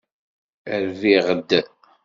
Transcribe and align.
Rbiɣ-d. 0.83 1.49